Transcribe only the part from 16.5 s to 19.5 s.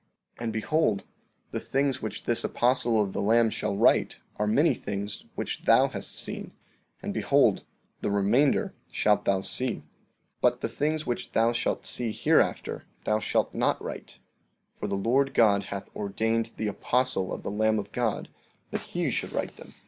the apostle of the Lamb of God that he should